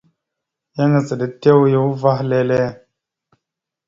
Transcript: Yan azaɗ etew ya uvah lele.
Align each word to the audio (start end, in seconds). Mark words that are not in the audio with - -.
Yan 0.75 0.93
azaɗ 0.99 1.21
etew 1.27 1.61
ya 1.71 1.79
uvah 1.91 2.19
lele. 2.29 2.61